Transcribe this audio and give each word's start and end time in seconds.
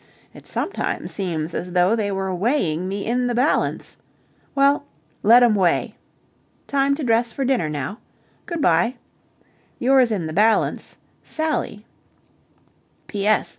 It 0.33 0.47
sometimes 0.47 1.11
seems 1.11 1.53
as 1.53 1.73
though 1.73 1.95
they 1.95 2.11
were 2.11 2.33
weighing 2.33 2.89
me 2.89 3.05
in 3.05 3.27
the 3.27 3.35
balance. 3.35 3.97
Well, 4.55 4.85
let 5.21 5.43
'em 5.43 5.53
weigh! 5.53 5.93
Time 6.65 6.95
to 6.95 7.03
dress 7.03 7.31
for 7.31 7.45
dinner 7.45 7.69
now. 7.69 7.99
Good 8.47 8.63
bye. 8.63 8.95
Yours 9.77 10.09
in 10.09 10.25
the 10.25 10.33
balance, 10.33 10.97
Sally. 11.21 11.85
P.S. 13.05 13.49